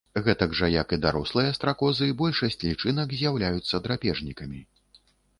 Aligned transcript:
Гэтак 0.25 0.53
жа, 0.59 0.67
як 0.75 0.93
і 0.95 0.97
дарослыя 1.01 1.49
стракозы, 1.57 2.07
большасць 2.21 2.57
лічынак 2.69 3.13
з'яўляюцца 3.19 3.81
драпежнікамі. 3.89 4.63